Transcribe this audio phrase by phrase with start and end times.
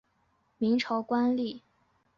[0.57, 1.61] 明朝官吏。